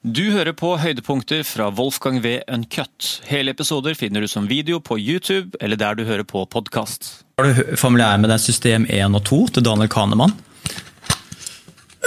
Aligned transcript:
Du 0.00 0.30
hører 0.32 0.54
på 0.56 0.70
høydepunkter 0.80 1.42
fra 1.44 1.66
Wolfgang 1.76 2.22
V. 2.24 2.38
Uncut. 2.48 3.20
Hele 3.28 3.52
episoder 3.52 3.92
finner 3.92 4.24
du 4.24 4.28
som 4.32 4.46
video 4.48 4.78
på 4.80 4.96
YouTube 4.96 5.58
eller 5.60 5.76
der 5.76 5.98
du 5.98 6.06
hører 6.08 6.24
på 6.24 6.46
podkast. 6.48 7.10
Er 7.36 7.50
du 7.50 7.76
familiær 7.76 8.16
med 8.16 8.32
den 8.32 8.40
system 8.40 8.86
1 8.88 9.18
og 9.18 9.26
2 9.28 9.40
til 9.58 9.66
Daniel 9.66 9.90
Kahneman? 9.92 10.32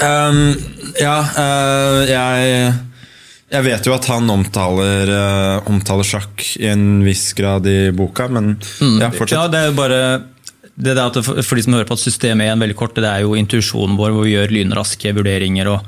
Um, 0.02 0.40
ja, 0.98 1.20
uh, 1.22 2.02
jeg 2.10 2.74
Jeg 3.54 3.64
vet 3.68 3.86
jo 3.86 3.94
at 3.94 4.10
han 4.10 4.34
omtaler, 4.40 5.14
uh, 5.14 5.70
omtaler 5.70 6.10
sjakk 6.16 6.48
i 6.58 6.66
en 6.74 7.06
viss 7.06 7.30
grad 7.38 7.70
i 7.70 7.92
boka, 7.94 8.26
men 8.26 8.56
ja, 9.04 9.14
fortsett. 9.14 9.38
Ja, 9.38 9.46
det 9.46 9.62
er 9.62 9.70
jo 9.70 9.78
bare 9.78 10.02
det 10.74 10.98
der 10.98 11.06
at 11.06 11.22
for 11.22 11.46
for 11.46 11.62
de 11.62 11.68
som 11.68 11.78
hører 11.78 11.86
på 11.86 11.94
at 11.94 12.02
system 12.02 12.42
1 12.42 12.58
veldig 12.58 12.82
kort, 12.82 12.98
det 12.98 13.06
er 13.06 13.22
jo 13.22 13.38
intuisjonen 13.38 14.02
vår 14.02 14.18
hvor 14.18 14.26
vi 14.26 14.34
gjør 14.34 14.58
lynraske 14.58 15.14
vurderinger. 15.14 15.76
og 15.78 15.86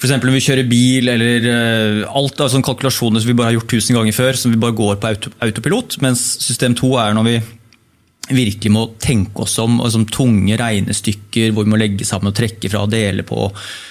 for 0.00 0.08
eksempel 0.08 0.30
når 0.30 0.38
vi 0.38 0.44
kjører 0.46 0.68
bil 0.68 1.12
eller 1.12 1.46
eh, 1.50 1.98
alt 2.16 2.40
av 2.40 2.48
sånne 2.48 2.64
kalkulasjoner 2.64 3.20
som 3.20 3.28
vi 3.28 3.36
bare 3.36 3.50
har 3.50 3.58
gjort 3.58 3.72
tusen 3.74 3.98
ganger 3.98 4.16
før, 4.16 4.38
som 4.40 4.54
vi 4.54 4.60
bare 4.60 4.76
går 4.78 4.94
på 4.96 5.10
auto, 5.10 5.32
autopilot. 5.44 5.98
Mens 6.00 6.22
system 6.40 6.72
2 6.78 6.94
er 7.02 7.16
når 7.18 7.26
vi 7.28 7.34
virkelig 8.36 8.72
må 8.72 8.86
tenke 9.02 9.44
oss 9.44 9.56
om, 9.62 9.78
og 9.82 9.90
som 9.92 10.06
tunge 10.08 10.56
regnestykker 10.60 11.54
hvor 11.54 11.66
vi 11.66 11.72
må 11.72 11.78
legge 11.80 12.06
sammen 12.08 12.30
og 12.30 12.36
trekke 12.38 12.70
fra 12.70 12.84
og 12.86 12.92
dele 12.92 13.24
på. 13.26 13.48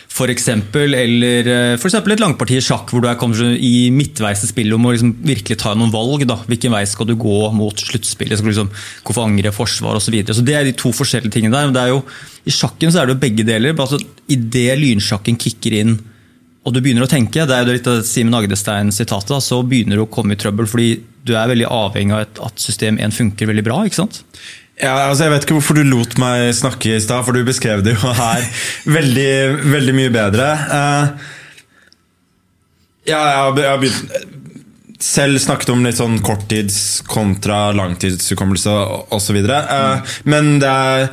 For 0.10 0.32
eksempel, 0.32 0.96
eller 0.98 1.48
eh, 1.54 1.76
for 1.80 1.90
eksempel 1.90 2.16
et 2.16 2.24
langparti 2.24 2.58
i 2.58 2.64
sjakk 2.66 2.90
hvor 2.92 3.04
du 3.04 3.10
er 3.12 3.56
i 3.56 3.90
midtveis 3.94 4.44
i 4.44 4.50
spillet 4.50 4.76
og 4.76 4.82
må 4.84 4.94
liksom 4.96 5.14
virkelig 5.22 5.60
ta 5.62 5.76
noen 5.78 5.94
valg. 5.94 6.26
Da. 6.30 6.40
Hvilken 6.50 6.74
vei 6.74 6.84
skal 6.90 7.08
du 7.10 7.16
gå 7.20 7.40
mot 7.56 7.86
sluttspillet? 7.86 8.40
Skal 8.40 8.50
du 8.50 8.54
liksom 8.54 8.72
gå 9.06 9.16
for 9.16 9.30
angre, 9.30 9.54
forsvar 9.56 10.00
osv. 10.00 10.18
Det 10.26 10.56
er 10.56 10.66
de 10.68 10.76
to 10.78 10.92
forskjellige 10.96 11.38
tingene 11.38 11.56
der. 11.56 11.74
Det 11.76 11.84
er 11.84 11.94
jo, 11.94 12.04
I 12.50 12.56
sjakken 12.56 12.92
så 12.92 13.02
er 13.04 13.10
det 13.10 13.18
jo 13.18 13.24
begge 13.26 13.46
deler. 13.48 13.76
men 13.76 13.86
altså, 13.86 14.02
Idet 14.30 14.80
lynsjakken 14.82 15.38
kicker 15.40 15.78
inn 15.80 16.00
og 16.70 16.76
du 16.76 16.84
begynner 16.86 17.08
å 17.08 17.10
tenke, 17.10 17.48
det 17.50 17.56
er 17.56 17.66
jo 17.66 17.74
litt 17.74 17.88
av 17.90 18.04
Simen 18.06 18.38
Agdestein-sitatet, 18.38 19.42
så 19.42 19.64
begynner 19.66 19.98
du 19.98 20.04
å 20.06 20.12
komme 20.14 20.36
i 20.36 20.40
trøbbel 20.40 20.70
fordi 20.70 20.92
du 21.26 21.34
er 21.34 21.50
veldig 21.50 21.66
avhengig 21.66 22.14
av 22.14 22.46
at- 22.46 22.62
system 22.62 23.00
1 23.02 23.16
funker 23.16 23.50
veldig 23.50 23.66
bra. 23.66 23.82
ikke 23.86 24.04
sant? 24.04 24.22
Ja, 24.80 25.10
altså 25.10 25.26
Jeg 25.26 25.34
vet 25.34 25.44
ikke 25.48 25.58
hvorfor 25.58 25.76
du 25.76 25.84
lot 25.84 26.14
meg 26.22 26.54
snakke 26.54 26.96
i 26.96 27.02
stad, 27.02 27.26
for 27.26 27.34
du 27.34 27.44
beskrev 27.44 27.82
det 27.84 27.98
jo 27.98 28.14
her 28.14 28.46
veldig, 28.86 29.34
veldig 29.66 29.96
mye 29.98 30.14
bedre. 30.14 30.48
Eh, 30.78 31.10
ja, 33.10 33.20
jeg 33.52 33.66
har, 33.66 33.82
begynt 33.82 34.38
selv 35.00 35.40
snakket 35.40 35.72
om 35.74 35.84
litt 35.88 35.98
sånn 35.98 36.20
korttids 36.22 37.02
kontra 37.08 37.72
langtidshukommelse 37.72 38.74
osv. 39.16 39.38
Uh, 39.48 40.04
men 40.28 40.58
det 40.60 40.70
er 40.70 41.06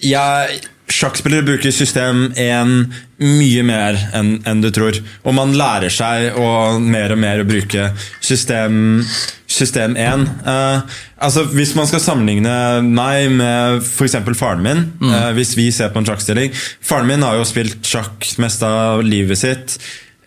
jeg, 0.00 0.62
Sjakkspillere 0.86 1.42
bruker 1.42 1.72
system 1.74 2.28
1 2.38 2.92
mye 3.18 3.62
mer 3.66 3.96
enn 4.14 4.36
en 4.46 4.60
du 4.62 4.68
tror. 4.74 4.94
Og 5.26 5.34
man 5.34 5.54
lærer 5.58 5.90
seg 5.90 6.36
å, 6.38 6.78
mer 6.78 7.14
og 7.14 7.18
mer 7.18 7.42
å 7.42 7.48
bruke 7.48 7.88
system, 8.22 9.02
system 9.50 9.96
1. 9.98 10.22
Uh, 10.46 10.86
altså 11.18 11.46
Hvis 11.50 11.74
man 11.78 11.90
skal 11.90 12.04
sammenligne 12.04 12.54
meg 12.86 13.32
med 13.34 13.82
f.eks. 13.82 14.18
faren 14.38 14.62
min 14.62 14.84
eh, 15.10 15.30
Hvis 15.36 15.56
vi 15.58 15.70
ser 15.74 15.90
på 15.94 16.02
en 16.02 16.06
sjakkstilling 16.08 16.52
Faren 16.54 17.08
min 17.08 17.24
har 17.24 17.38
jo 17.38 17.46
spilt 17.48 17.80
sjakk 17.86 18.28
mest 18.42 18.62
av 18.66 19.02
livet 19.06 19.40
sitt. 19.42 19.78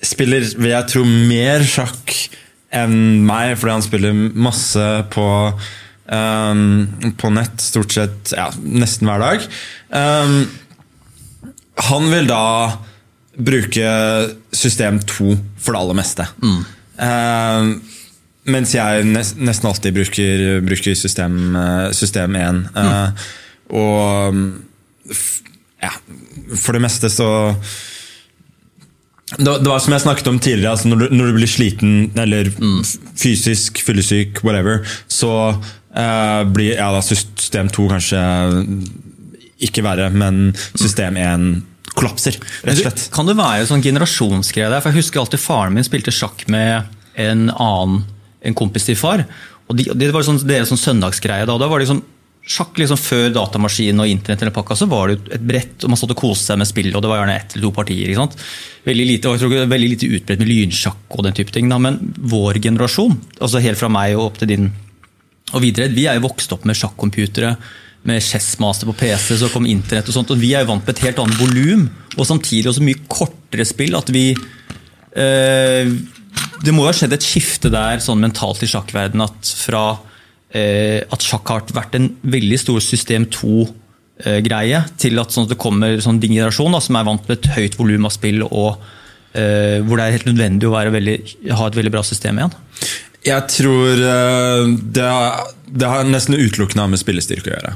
Spiller, 0.03 0.43
vil 0.57 0.73
jeg 0.73 0.91
tro, 0.91 1.05
mer 1.05 1.63
sjakk 1.67 2.15
enn 2.75 3.23
meg, 3.25 3.55
fordi 3.57 3.73
han 3.73 3.85
spiller 3.85 4.17
masse 4.35 4.87
på 5.13 5.25
um, 6.11 7.13
på 7.17 7.31
nett 7.33 7.61
stort 7.61 7.93
sett 7.93 8.33
ja, 8.35 8.49
nesten 8.63 9.09
hver 9.09 9.23
dag. 9.23 9.45
Um, 9.89 10.41
han 11.89 12.09
vil 12.11 12.27
da 12.29 12.45
bruke 13.39 13.91
system 14.51 14.99
2 15.07 15.35
for 15.61 15.75
det 15.75 15.79
aller 15.79 15.99
meste. 16.01 16.25
Um, 16.43 17.77
mens 18.49 18.73
jeg 18.75 19.05
nes, 19.07 19.35
nesten 19.39 19.69
alltid 19.69 19.95
bruker, 19.95 20.43
bruker 20.65 20.97
system, 20.97 21.55
eh, 21.55 21.91
system 21.95 22.35
1. 22.35 22.63
Uh, 22.73 23.29
og 23.77 24.39
ja, 25.79 25.91
for 26.57 26.75
det 26.75 26.81
meste 26.83 27.11
så 27.13 27.29
det 29.37 29.67
var 29.67 29.77
som 29.77 29.93
jeg 29.93 30.01
snakket 30.01 30.27
om 30.31 30.39
tidligere, 30.41 30.71
altså 30.73 30.89
når, 30.89 31.03
du, 31.03 31.11
når 31.13 31.27
du 31.27 31.35
blir 31.37 31.49
sliten 31.49 31.91
eller 32.17 32.49
mm. 32.49 32.79
fysisk, 33.13 33.77
fyllesyk, 33.85 34.41
whatever, 34.41 34.81
så 35.05 35.53
eh, 35.99 36.43
blir 36.55 36.77
ja, 36.77 36.89
da 36.95 37.01
system 37.05 37.71
2 37.75 37.87
kanskje 37.93 38.21
ikke 39.67 39.83
verre, 39.83 40.07
men 40.15 40.53
system 40.79 41.17
1 41.19 41.49
kollapser, 41.99 42.37
rett 42.63 42.77
og 42.77 42.85
slett. 42.85 43.07
Kan 43.11 43.27
det 43.27 43.35
være 43.39 43.67
sånn 43.67 43.83
generasjonsgreie 43.83 44.69
der? 44.71 44.79
For 44.83 44.93
Jeg 44.93 45.03
husker 45.03 45.23
alltid 45.23 45.43
faren 45.43 45.75
min 45.75 45.87
spilte 45.87 46.13
sjakk 46.15 46.45
med 46.51 46.87
en 47.19 47.49
annen 47.51 48.05
en 48.45 48.55
kompis 48.55 48.87
til 48.87 48.95
far. 48.95 49.25
og 49.67 49.75
de, 49.75 49.89
Det 49.91 50.13
var 50.15 50.23
sånn, 50.23 50.39
deres 50.47 50.71
sånn 50.71 50.79
søndagsgreie. 50.79 51.45
da, 51.45 51.57
da 51.57 51.67
var 51.67 51.79
det 51.79 51.87
liksom 51.89 52.05
Sjakk 52.49 52.79
liksom 52.79 52.97
før 52.97 53.27
datamaskin 53.35 53.99
og 54.01 54.07
internett 54.09 54.41
eller 54.41 54.53
pakka, 54.55 54.73
så 54.73 54.87
var 54.89 55.11
det 55.11 55.35
et 55.35 55.43
brett, 55.45 55.83
og 55.83 55.91
man 55.91 55.99
satt 55.99 56.15
og 56.15 56.17
koste 56.17 56.47
seg 56.47 56.57
med 56.57 56.65
spillet, 56.65 56.95
og 56.97 57.03
det 57.03 57.09
var 57.11 57.19
gjerne 57.19 57.35
ett 57.35 57.53
eller 57.53 57.67
to 57.67 57.71
partier. 57.75 58.07
ikke 58.09 58.23
sant? 58.23 58.37
Veldig 58.87 59.05
lite, 59.05 59.27
og 59.27 59.35
jeg 59.35 59.43
tror 59.43 59.51
det 59.51 59.59
var 59.59 59.73
veldig 59.75 59.89
lite 59.91 60.09
utbredt 60.17 60.41
med 60.41 60.49
lynsjakk 60.49 61.17
og 61.19 61.27
den 61.27 61.35
type 61.37 61.53
ting. 61.53 61.69
Da. 61.69 61.77
Men 61.77 61.99
vår 62.17 62.57
generasjon, 62.63 63.19
altså 63.37 63.61
helt 63.61 63.77
fra 63.77 63.91
meg 63.93 64.15
og 64.17 64.31
opp 64.31 64.39
til 64.39 64.49
din 64.49 64.71
og 65.53 65.63
videre, 65.63 65.89
vi 65.93 66.05
er 66.09 66.17
jo 66.17 66.27
vokst 66.27 66.51
opp 66.55 66.65
med 66.69 66.77
sjakkcomputere, 66.77 67.55
med 68.07 68.23
Chessmaster 68.23 68.87
på 68.87 68.95
PC, 69.01 69.33
så 69.41 69.49
kom 69.51 69.67
internett 69.67 70.07
og 70.07 70.15
sånt, 70.15 70.31
og 70.31 70.39
vi 70.39 70.53
er 70.55 70.63
jo 70.63 70.71
vant 70.71 70.85
med 70.85 70.95
et 70.95 71.03
helt 71.07 71.19
annet 71.19 71.41
volum, 71.41 71.89
og 72.15 72.27
samtidig 72.27 72.71
også 72.71 72.85
mye 72.85 73.01
kortere 73.11 73.65
spill, 73.67 73.97
at 73.99 74.11
vi 74.13 74.29
eh, 74.31 75.91
Det 76.59 76.73
må 76.75 76.83
jo 76.83 76.89
ha 76.89 76.95
skjedd 76.95 77.15
et 77.15 77.25
skifte 77.25 77.71
der 77.71 78.01
sånn 78.03 78.21
mentalt 78.23 78.63
i 78.63 78.69
sjakkverdenen 78.69 79.25
at 79.25 79.51
eh, 80.55 81.01
at 81.03 81.25
sjakk 81.25 81.51
har 81.51 81.65
vært 81.75 81.97
en 81.99 82.09
veldig 82.23 82.59
stor 82.59 82.79
system 82.83 83.27
2-greie, 83.31 84.81
til 84.99 85.19
at, 85.19 85.35
sånn 85.35 85.47
at 85.47 85.53
det 85.55 85.59
kommer 85.59 85.99
sånn 86.03 86.21
din 86.23 86.35
generasjon 86.37 86.75
da, 86.75 86.81
som 86.83 86.99
er 86.99 87.07
vant 87.07 87.27
med 87.27 87.37
et 87.37 87.51
høyt 87.57 87.77
volum 87.79 88.07
av 88.07 88.15
spill, 88.15 88.43
og 88.47 88.79
eh, 89.33 89.79
hvor 89.83 89.99
det 89.99 90.07
er 90.07 90.17
helt 90.17 90.31
nødvendig 90.31 90.69
å 90.69 90.75
veldig, 90.75 91.19
ha 91.51 91.67
et 91.67 91.79
veldig 91.79 91.95
bra 91.95 92.05
system 92.07 92.39
igjen. 92.39 92.55
Jeg 93.25 93.47
tror 93.51 93.99
eh, 93.99 94.65
det, 94.95 95.05
har, 95.05 95.49
det 95.67 95.87
har 95.91 96.07
nesten 96.07 96.37
utelukkende 96.39 96.87
med 96.93 97.01
spillestyrke 97.01 97.51
å 97.51 97.55
gjøre. 97.55 97.73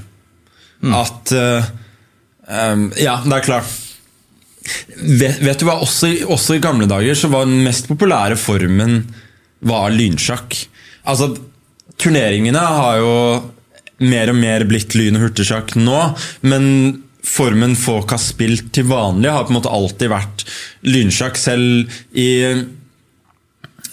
At 1.00 1.34
eh, 1.36 1.72
Ja, 3.04 3.18
det 3.24 3.38
er 3.38 3.46
klart 3.46 3.80
vet, 4.96 5.42
vet 5.44 5.60
du 5.60 5.68
hva, 5.68 5.78
også, 5.84 6.12
også 6.32 6.58
i 6.58 6.64
gamle 6.64 6.88
dager 6.88 7.18
så 7.20 7.30
var 7.32 7.48
den 7.48 7.64
mest 7.66 7.90
populære 7.92 8.38
formen 8.40 9.02
var 9.64 9.92
lynsjakk. 9.96 10.56
Altså, 11.08 11.34
turneringene 12.00 12.60
har 12.60 13.00
jo 13.00 13.16
mer 14.04 14.32
og 14.32 14.40
mer 14.40 14.66
blitt 14.68 14.96
lyn- 14.98 15.20
og 15.20 15.28
hurtigsjakk 15.28 15.76
nå, 15.80 16.00
men 16.48 16.66
formen 17.24 17.76
folk 17.80 18.12
har 18.12 18.20
spilt 18.20 18.72
til 18.76 18.88
vanlig, 18.90 19.32
har 19.32 19.46
på 19.48 19.54
en 19.54 19.60
måte 19.60 19.72
alltid 19.72 20.12
vært 20.12 20.44
lynsjakk. 20.88 21.40
Selv 21.40 21.92
i 22.20 22.32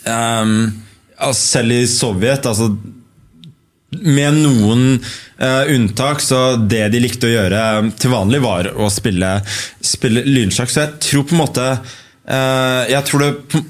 Ehm, 0.09 0.71
altså 1.21 1.59
selv 1.59 1.77
i 1.77 1.85
Sovjet 1.91 2.49
altså, 2.49 2.71
Med 4.01 4.39
noen 4.39 4.85
uh, 4.99 5.65
unntak, 5.75 6.23
så 6.25 6.57
det 6.57 6.87
de 6.95 7.03
likte 7.03 7.29
å 7.29 7.35
gjøre 7.35 7.63
til 8.01 8.15
vanlig, 8.15 8.43
var 8.45 8.71
å 8.73 8.91
spille, 8.93 9.37
spille 9.83 10.25
lynsjakk. 10.29 10.71
Så 10.71 10.85
jeg 10.85 11.01
tror 11.11 11.27
på 11.27 11.37
en 11.37 11.43
måte 11.43 11.69
uh, 11.77 12.83
Jeg 12.91 13.03
tror 13.09 13.25
det 13.27 13.65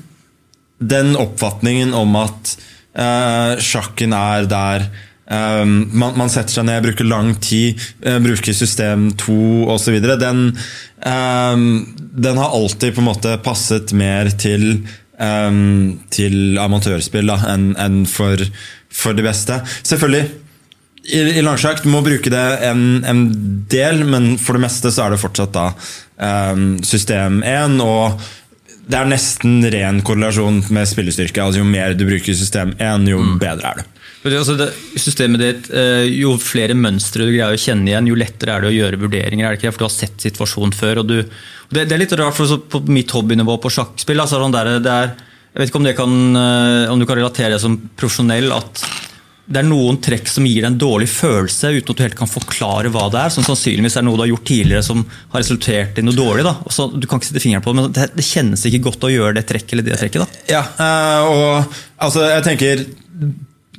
Den 0.96 1.14
oppfatningen 1.20 1.94
om 1.96 2.18
at 2.20 2.56
uh, 2.98 3.56
sjakken 3.60 4.16
er 4.16 4.50
der 4.50 4.90
Um, 5.30 5.84
man, 5.94 6.16
man 6.18 6.30
setter 6.32 6.56
seg 6.56 6.64
ned, 6.66 6.82
bruker 6.82 7.06
lang 7.06 7.36
tid, 7.38 7.78
uh, 8.02 8.16
bruker 8.18 8.50
system 8.56 9.12
2 9.20 9.36
osv. 9.70 10.00
Den, 10.18 10.40
um, 11.06 11.62
den 11.94 12.40
har 12.40 12.56
alltid 12.56 12.96
på 12.96 13.04
en 13.04 13.06
måte 13.06 13.36
passet 13.44 13.94
mer 13.94 14.32
til 14.34 14.82
um, 15.20 16.00
til 16.12 16.58
amatørspill 16.60 17.32
enn 17.36 17.72
en 17.80 18.04
for, 18.08 18.40
for 18.88 19.16
det 19.16 19.26
beste. 19.26 19.60
Selvfølgelig, 19.82 20.24
i, 21.10 21.20
i 21.38 21.44
langsjakk 21.44 21.84
du 21.84 21.90
må 21.92 22.02
bruke 22.04 22.32
det 22.32 22.46
en, 22.66 23.04
en 23.08 23.22
del, 23.72 24.04
men 24.08 24.34
for 24.40 24.56
det 24.56 24.66
meste 24.66 24.92
så 24.92 25.06
er 25.06 25.14
det 25.14 25.22
fortsatt 25.22 25.54
da 25.56 25.70
um, 26.52 26.74
system 26.84 27.40
1. 27.46 27.78
Og 27.84 28.20
det 28.90 28.98
er 28.98 29.08
nesten 29.08 29.62
ren 29.72 30.02
korrelasjon 30.06 30.64
med 30.74 30.88
spillestyrke. 30.90 31.42
altså 31.42 31.62
Jo 31.62 31.68
mer 31.68 31.94
du 31.96 32.06
bruker 32.08 32.36
system 32.36 32.74
1, 32.78 33.08
jo 33.12 33.22
bedre 33.40 33.72
er 33.72 33.82
det. 33.82 33.88
Altså 34.20 34.52
det, 34.58 34.68
systemet 35.00 35.40
ditt, 35.40 35.70
eh, 35.72 36.04
Jo 36.12 36.34
flere 36.36 36.76
mønstre 36.76 37.24
du 37.24 37.32
greier 37.32 37.56
å 37.56 37.60
kjenne 37.60 37.88
igjen, 37.88 38.10
jo 38.10 38.18
lettere 38.20 38.52
er 38.52 38.60
det 38.60 38.68
å 38.68 38.76
gjøre 38.76 39.00
vurderinger. 39.00 39.46
er 39.46 39.56
det 39.56 39.60
ikke? 39.60 39.72
For 39.72 39.84
du 39.84 39.88
har 39.88 39.96
sett 39.96 40.20
situasjonen 40.20 40.76
før. 40.76 41.00
og 41.00 41.06
du, 41.08 41.22
det, 41.70 41.86
det 41.88 41.96
er 41.96 42.02
litt 42.04 42.16
rart, 42.20 42.36
for 42.36 42.58
på 42.58 42.84
mitt 42.92 43.10
hobbynivå 43.10 43.56
på 43.60 43.72
sjakkspill 43.72 44.20
altså 44.20 44.42
der, 44.52 44.78
det 44.80 44.92
er, 44.92 45.14
Jeg 45.54 45.60
vet 45.60 45.70
ikke 45.70 45.80
om, 45.80 45.92
kan, 45.96 46.18
eh, 46.36 46.90
om 46.92 47.00
du 47.00 47.06
kan 47.06 47.16
relatere 47.16 47.56
det 47.56 47.62
som 47.62 47.78
profesjonell. 47.96 48.52
at 48.52 48.84
det 49.50 49.64
er 49.64 49.66
noen 49.66 49.96
trekk 49.98 50.28
som 50.30 50.44
gir 50.46 50.62
deg 50.62 50.68
en 50.68 50.78
dårlig 50.78 51.08
følelse 51.10 51.72
uten 51.74 51.90
at 51.90 51.98
du 51.98 52.04
helt 52.04 52.18
kan 52.20 52.30
forklare 52.30 52.92
hva 52.92 53.08
det 53.10 53.24
er. 53.24 53.32
Som 53.34 53.42
sannsynligvis 53.42 53.96
er 53.98 54.04
noe 54.06 54.14
du 54.14 54.22
har 54.22 54.30
gjort 54.30 54.46
tidligere 54.46 54.84
som 54.86 55.00
har 55.32 55.42
resultert 55.42 55.98
i 55.98 56.04
noe 56.06 56.14
dårlig. 56.14 56.44
Så, 56.70 56.86
du 56.92 57.08
kan 57.08 57.18
ikke 57.18 57.32
sette 57.32 57.42
fingeren 57.42 57.64
på 57.64 57.72
det, 57.72 57.80
men 57.80 57.96
det, 57.96 58.10
det 58.14 58.26
kjennes 58.28 58.62
ikke 58.68 58.84
godt 58.84 59.08
å 59.08 59.10
gjøre 59.10 59.40
det 59.40 59.48
trekket 59.48 59.74
eller 59.74 59.88
det 59.88 59.98
trekket. 59.98 60.22
Da. 60.22 60.44
Ja, 60.52 60.62
eh, 60.86 61.32
og 61.32 61.80
altså, 62.04 62.28
jeg 62.30 62.46
tenker 62.46 62.84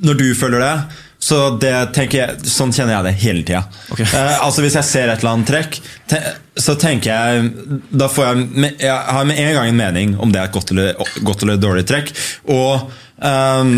Når 0.02 0.18
du 0.18 0.28
føler 0.34 0.62
det, 0.62 0.74
så 1.22 1.38
det 1.62 1.74
tenker 1.94 2.18
jeg, 2.18 2.50
sånn 2.50 2.72
kjenner 2.74 2.96
jeg 2.96 3.06
det 3.06 3.12
hele 3.22 3.44
tida. 3.46 3.62
Okay. 3.94 4.06
Eh, 4.08 4.38
altså 4.42 4.64
Hvis 4.64 4.74
jeg 4.80 4.88
ser 4.88 5.12
et 5.12 5.22
eller 5.22 5.36
annet 5.36 5.50
trekk, 5.52 5.78
te, 6.10 6.18
så 6.58 6.74
tenker 6.76 7.12
jeg 7.12 7.76
Da 7.94 8.08
får 8.10 8.26
jeg 8.26 8.72
Jeg 8.82 8.96
har 9.16 9.28
med 9.28 9.38
en 9.38 9.54
gang 9.56 9.70
en 9.70 9.78
mening 9.78 10.16
om 10.18 10.34
det 10.34 10.40
er 10.42 10.50
et 10.50 10.56
godt 10.56 10.74
eller, 10.74 10.98
godt 11.22 11.46
eller 11.46 11.62
dårlig 11.62 11.86
trekk. 11.86 12.10
Og 12.50 12.90
um, 13.22 13.72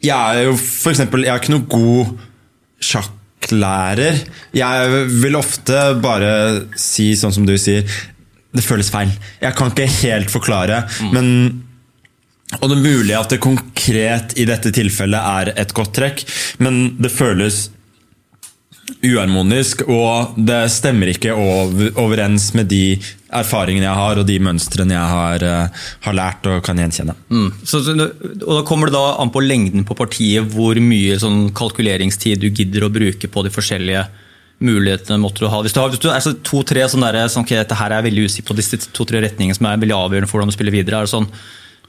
jeg 0.00 0.16
er 0.16 0.48
jo 0.48 0.56
for 0.56 0.94
eksempel 0.94 1.26
Jeg 1.26 1.34
er 1.34 1.42
ikke 1.42 1.54
noe 1.58 1.68
god 1.68 2.14
sjakklærer. 2.80 4.22
Jeg 4.56 5.06
vil 5.20 5.36
ofte 5.36 5.82
bare 6.00 6.32
si 6.80 7.12
sånn 7.20 7.36
som 7.36 7.44
du 7.44 7.58
sier 7.60 7.84
Det 8.56 8.64
føles 8.64 8.88
feil. 8.88 9.12
Jeg 9.42 9.52
kan 9.58 9.74
ikke 9.74 9.90
helt 10.00 10.32
forklare, 10.32 10.86
men 11.12 11.60
og 12.60 12.70
det 12.70 12.76
er 12.76 12.84
mulig 12.84 13.16
at 13.16 13.32
det 13.32 13.42
konkret 13.42 14.36
i 14.40 14.46
dette 14.48 14.72
tilfellet 14.74 15.20
er 15.20 15.52
et 15.60 15.74
godt 15.76 15.94
trekk, 15.96 16.24
men 16.62 16.96
det 17.00 17.12
føles 17.12 17.68
uharmonisk, 19.06 19.84
og 19.88 20.34
det 20.36 20.64
stemmer 20.72 21.12
ikke 21.12 21.32
overens 21.32 22.50
med 22.58 22.68
de 22.70 22.98
erfaringene 23.36 23.86
jeg 23.86 23.98
har, 24.00 24.18
og 24.20 24.26
de 24.28 24.38
mønstrene 24.42 24.96
jeg 24.96 25.12
har, 25.14 25.44
eh, 25.46 25.84
har 26.06 26.16
lært 26.16 26.48
og 26.50 26.62
kan 26.66 26.80
gjenkjenne. 26.80 27.14
Mm. 27.30 27.52
Så, 27.64 27.80
og 27.86 28.50
da 28.58 28.64
kommer 28.66 28.90
det 28.90 28.98
da 28.98 29.04
an 29.22 29.30
på 29.32 29.44
lengden 29.44 29.86
på 29.86 29.96
partiet, 29.96 30.50
hvor 30.50 30.78
mye 30.82 31.18
sånn 31.22 31.52
kalkuleringstid 31.56 32.42
du 32.42 32.50
gidder 32.50 32.86
å 32.86 32.92
bruke 32.92 33.30
på 33.30 33.46
de 33.46 33.54
forskjellige 33.54 34.04
mulighetene 34.60 35.20
måtte 35.22 35.44
du 35.44 35.48
ha. 35.48 35.62
Hvis 35.64 35.72
du 35.72 35.80
har, 35.80 35.94
altså, 36.12 36.34
to-tre 36.44 36.84
sånn 36.90 37.06
der, 37.06 37.22
sånn, 37.32 37.46
okay, 37.46 37.62
dette 37.62 37.78
her 37.78 37.94
er 37.96 38.04
veldig 38.04 38.26
usikker 38.28 38.50
på, 38.50 38.58
disse 38.58 38.82
to-tre 38.92 39.22
retningene 39.24 39.56
som 39.56 39.70
er 39.70 39.80
veldig 39.80 39.96
avgjørende 39.96 40.28
for 40.28 40.40
hvordan 40.40 40.52
du 40.52 40.58
spiller 40.58 40.76
videre, 40.76 41.00
er 41.00 41.08
det 41.08 41.14
sånn 41.14 41.30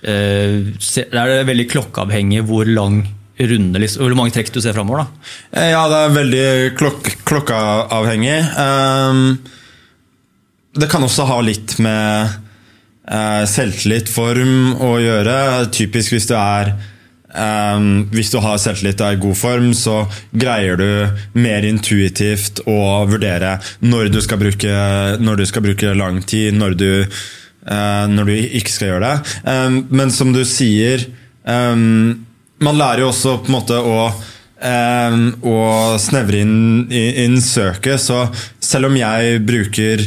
eh, 0.03 0.71
se- 0.79 1.07
er 1.11 1.43
veldig 1.47 1.67
klokkeavhengig 1.71 2.43
hvor 2.49 2.65
lang 2.69 3.01
runde, 3.41 3.79
liksom, 3.81 4.03
hvor 4.05 4.15
mange 4.19 4.33
trekk 4.35 4.51
du 4.53 4.59
ser 4.61 4.73
framover? 4.77 5.03
da? 5.05 5.33
Eh, 5.61 5.69
Ja, 5.71 5.87
det 5.89 5.97
er 6.03 6.15
veldig 6.19 6.45
klok 6.77 7.09
klokkeavhengig. 7.25 8.37
Ehm, 8.61 9.37
det 10.77 10.89
kan 10.91 11.03
også 11.03 11.25
ha 11.27 11.39
litt 11.43 11.77
med 11.83 12.29
uh, 13.11 13.43
selvtillit, 13.49 14.07
form 14.13 14.75
å 14.79 14.93
gjøre. 15.01 15.35
Typisk 15.73 16.13
hvis 16.17 16.29
du 16.31 16.35
er 16.37 16.73
Um, 17.31 18.09
Hvis 18.11 18.27
du 18.33 18.41
har 18.43 18.57
selvtillit 18.59 18.99
og 18.99 19.07
er 19.07 19.15
i 19.15 19.19
god 19.23 19.37
form, 19.39 19.69
så 19.71 20.01
greier 20.35 20.75
du 20.75 21.39
mer 21.39 21.63
intuitivt 21.63 22.59
å 22.67 23.05
vurdere 23.07 23.53
når 23.79 24.09
du 24.11 24.17
skal 24.19 24.41
bruke, 24.41 24.73
når 25.23 25.39
du 25.39 25.45
skal 25.47 25.63
bruke 25.63 25.93
lang 25.95 26.19
tid, 26.27 26.51
når 26.59 26.75
du, 26.75 26.89
eh, 27.05 27.21
når 27.61 28.25
du 28.25 28.33
ikke 28.57 28.73
skal 28.73 28.87
gjøre 28.89 29.09
det. 29.09 29.33
Men 29.93 30.09
som 30.09 30.31
du 30.33 30.41
sier 30.49 31.03
Man 31.45 32.77
lærer 32.77 33.03
jo 33.03 33.11
også 33.11 33.35
på 33.43 33.51
en 33.51 33.55
måte 33.55 33.77
å 33.77 33.99
og 34.61 35.95
snevre 36.01 36.41
inn, 36.43 36.89
inn 36.93 37.39
søket. 37.41 38.01
Så 38.01 38.23
selv 38.61 38.91
om 38.91 38.97
jeg 38.97 39.39
bruker 39.45 40.03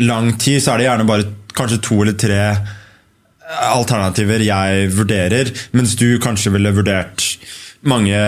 lang 0.00 0.30
tid, 0.40 0.60
så 0.60 0.72
er 0.72 0.80
det 0.80 0.86
gjerne 0.86 1.08
bare 1.08 1.26
kanskje 1.56 1.82
to 1.84 1.98
eller 2.00 2.16
tre 2.20 2.44
alternativer 3.74 4.44
jeg 4.44 4.92
vurderer, 4.94 5.50
mens 5.76 5.96
du 5.98 6.14
kanskje 6.22 6.54
ville 6.56 6.76
vurdert 6.76 7.26
mange 7.88 8.20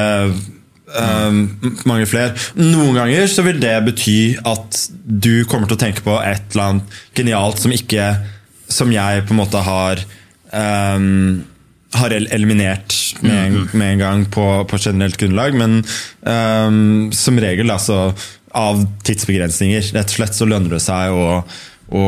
Um, 0.92 1.46
mange 1.88 2.04
flere. 2.04 2.34
Noen 2.58 2.98
ganger 2.98 3.22
så 3.30 3.40
vil 3.46 3.62
det 3.62 3.72
bety 3.86 4.34
at 4.44 4.76
du 5.00 5.46
kommer 5.48 5.70
til 5.70 5.78
å 5.78 5.80
tenke 5.80 6.04
på 6.04 6.18
et 6.20 6.52
eller 6.52 6.66
annet 6.66 6.98
genialt 7.16 7.62
som 7.62 7.72
ikke 7.72 8.10
Som 8.72 8.92
jeg 8.94 9.24
på 9.28 9.34
en 9.34 9.42
måte 9.42 9.62
har 9.62 10.02
um, 10.50 11.42
har 11.92 12.14
eliminert 12.16 12.94
med 13.20 13.38
en, 13.46 13.56
med 13.76 13.90
en 13.92 14.00
gang 14.00 14.22
på, 14.32 14.44
på 14.64 14.78
generelt 14.80 15.18
grunnlag, 15.20 15.56
men 15.60 15.82
um, 16.24 17.10
som 17.12 17.36
regel 17.40 17.70
altså 17.70 18.14
av 18.52 18.80
tidsbegrensninger. 19.04 19.92
Rett 19.96 20.12
og 20.12 20.16
slett 20.16 20.36
så 20.36 20.48
lønner 20.48 20.76
det 20.76 20.82
seg 20.84 21.12
å, 21.12 21.40
å, 21.92 22.04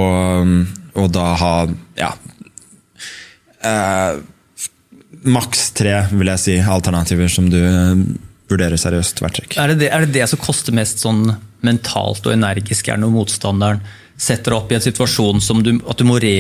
å 1.01 1.07
da 1.13 1.27
ha 1.41 1.55
ja, 1.99 2.11
eh, 3.65 4.21
maks 5.25 5.71
tre, 5.79 5.97
vil 6.13 6.33
jeg 6.35 6.43
si, 6.43 6.59
alternativer 6.61 7.33
som 7.33 7.49
du 7.53 7.61
eh, 7.65 8.05
vurderer 8.53 8.81
seriøst 8.81 9.25
hvert 9.25 9.41
trekk. 9.41 9.59
Er 9.61 9.73
det 9.73 9.81
det, 9.85 9.91
er 9.91 10.05
det 10.05 10.15
det 10.19 10.29
som 10.31 10.43
koster 10.43 10.77
mest 10.77 11.01
sånn 11.05 11.27
mentalt 11.65 12.27
og 12.29 12.35
energisk, 12.37 12.91
er 12.93 13.01
når 13.01 13.15
motstanderen 13.15 13.85
setter 14.17 14.53
deg 14.53 14.61
opp 14.61 14.73
i 14.73 14.79
en 14.79 14.85
situasjon 14.85 15.43
som 15.43 15.63
du, 15.65 15.75
at 15.89 15.99
du 16.01 16.07
må 16.09 16.21
re 16.23 16.39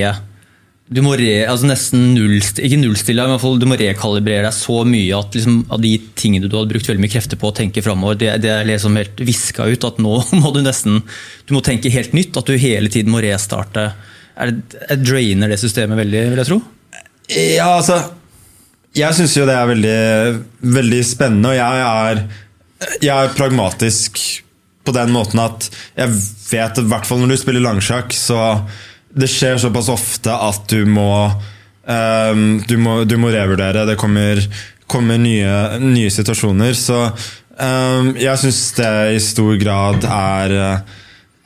du 0.85 1.00
må 1.00 1.15
re, 1.17 1.47
altså 1.49 1.69
nesten 1.71 2.11
null, 2.12 2.35
ikke 2.37 2.76
nullstille, 2.76 3.25
men 3.25 3.61
du 3.61 3.65
må 3.69 3.76
rekalibrere 3.81 4.44
deg 4.44 4.53
så 4.53 4.82
mye 4.85 5.17
at 5.17 5.37
liksom, 5.37 5.62
av 5.73 5.81
de 5.81 5.94
tingene 6.19 6.50
du 6.50 6.59
hadde 6.59 6.75
brukt 6.75 6.91
veldig 6.91 7.00
mye 7.00 7.12
krefter 7.15 7.41
på 7.41 7.49
å 7.49 7.55
tenke 7.56 7.82
framover, 7.85 8.19
det, 8.21 8.35
det 8.44 8.50
er 8.53 8.69
liksom 8.69 8.99
helt 9.00 9.23
viska 9.25 9.65
ut. 9.71 9.87
At 9.88 10.03
nå 10.05 10.19
må 10.43 10.53
du 10.53 10.61
nesten 10.65 11.00
du 11.49 11.55
må 11.56 11.65
tenke 11.65 11.93
helt 11.94 12.12
nytt. 12.17 12.37
At 12.37 12.53
du 12.53 12.61
hele 12.61 12.93
tiden 12.93 13.15
må 13.15 13.25
restarte. 13.25 13.88
Er 14.37 14.53
det, 14.53 14.82
er 14.93 15.00
drainer 15.00 15.55
det 15.55 15.61
systemet 15.62 16.03
veldig, 16.03 16.27
vil 16.35 16.43
jeg 16.43 16.50
tro? 16.50 16.61
Ja, 17.32 17.70
altså 17.79 17.97
Jeg 18.94 19.17
syns 19.17 19.38
jo 19.38 19.47
det 19.49 19.56
er 19.56 19.70
veldig, 19.70 19.99
veldig 20.77 21.05
spennende, 21.09 21.55
og 21.55 21.56
jeg 21.56 21.85
er, 21.88 22.25
jeg 23.00 23.15
er 23.15 23.32
pragmatisk 23.38 24.20
på 24.84 24.92
den 24.94 25.12
måten 25.14 25.40
at 25.42 25.69
jeg 25.96 26.10
vet, 26.12 26.81
i 26.81 26.88
hvert 26.90 27.08
fall 27.08 27.22
når 27.22 27.34
du 27.34 27.40
spiller 27.40 27.64
langsjakk, 27.64 28.12
så 28.16 28.40
det 29.14 29.31
skjer 29.31 29.60
såpass 29.62 29.88
ofte 29.92 30.34
at 30.34 30.66
du 30.72 30.84
må 30.90 31.08
um, 31.86 32.44
du, 32.66 32.76
må, 32.81 33.02
du 33.08 33.16
må 33.20 33.31
revurdere. 33.34 33.86
Det 33.88 33.96
kommer, 34.00 34.42
kommer 34.90 35.20
nye, 35.20 35.78
nye 35.82 36.12
situasjoner. 36.12 36.75
Så 36.78 36.98
um, 37.06 38.12
jeg 38.19 38.42
syns 38.42 38.62
det 38.78 38.92
i 39.14 39.22
stor 39.22 39.56
grad 39.60 40.06
er, 40.08 40.56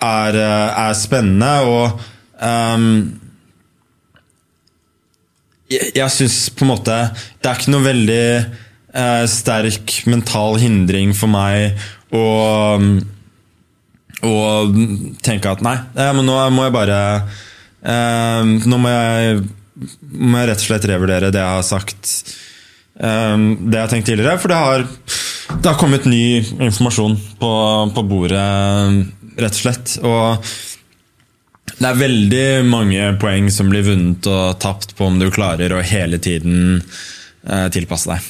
er, 0.09 0.41
er 0.41 0.99
spennende, 0.99 1.53
og 1.69 2.01
um, 2.41 2.89
jeg, 5.69 5.93
jeg 5.99 6.15
syns 6.15 6.41
på 6.57 6.65
en 6.65 6.71
måte 6.71 6.95
Det 7.13 7.51
er 7.51 7.59
ikke 7.59 7.73
noe 7.75 7.85
veldig 7.85 8.23
eh, 8.33 9.25
sterk 9.29 9.99
mental 10.09 10.57
hindring 10.63 11.13
for 11.13 11.29
meg 11.29 11.77
å 12.17 12.25
å 14.27 14.35
tenke 15.23 15.51
at 15.53 15.63
nei, 15.63 15.77
nå 15.95 16.37
må 16.51 16.65
jeg 16.67 16.75
bare 16.75 16.99
eh, 17.87 18.53
Nå 18.67 18.79
må 18.83 18.91
jeg, 18.91 19.43
må 20.11 20.41
jeg 20.41 20.51
rett 20.51 20.63
og 20.65 20.67
slett 20.67 20.89
revurdere 20.91 21.31
det 21.35 21.43
jeg 21.43 21.57
har 21.59 21.67
sagt. 21.67 22.15
eh, 22.99 23.37
det 23.39 23.77
jeg 23.79 23.85
har 23.85 23.93
tenkt 23.93 24.09
tidligere. 24.11 24.39
For 24.43 24.51
det 24.51 24.59
har, 24.59 24.87
det 25.55 25.71
har 25.71 25.79
kommet 25.79 26.09
ny 26.11 26.41
informasjon 26.43 27.15
på, 27.39 27.53
på 27.95 28.07
bordet, 28.11 28.49
rett 29.39 29.55
og 29.55 29.63
slett. 29.63 29.95
Og 30.03 30.51
det 31.79 31.87
er 31.93 32.01
veldig 32.01 32.47
mange 32.67 33.13
poeng 33.23 33.47
som 33.55 33.71
blir 33.71 33.87
vunnet 33.87 34.27
og 34.27 34.59
tapt 34.63 34.97
på 34.99 35.07
om 35.07 35.21
du 35.21 35.29
klarer 35.31 35.77
å 35.77 35.85
hele 35.85 36.19
tiden 36.19 36.81
eh, 36.81 37.69
tilpasse 37.75 38.11
deg. 38.11 38.27